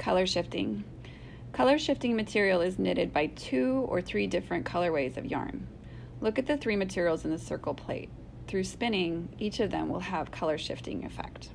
Color 0.00 0.24
shifting. 0.24 0.84
Color 1.52 1.78
shifting 1.78 2.16
material 2.16 2.62
is 2.62 2.78
knitted 2.78 3.12
by 3.12 3.26
two 3.26 3.84
or 3.86 4.00
three 4.00 4.26
different 4.26 4.64
colorways 4.64 5.18
of 5.18 5.26
yarn. 5.26 5.66
Look 6.22 6.38
at 6.38 6.46
the 6.46 6.56
three 6.56 6.74
materials 6.74 7.26
in 7.26 7.30
the 7.30 7.38
circle 7.38 7.74
plate. 7.74 8.08
Through 8.48 8.64
spinning, 8.64 9.28
each 9.38 9.60
of 9.60 9.70
them 9.70 9.90
will 9.90 10.00
have 10.00 10.30
color 10.30 10.56
shifting 10.56 11.04
effect. 11.04 11.50